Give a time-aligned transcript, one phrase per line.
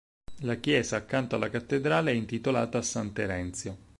[0.39, 3.77] La chiesa accanto alla cattedrale è intitolata a san Terenzio.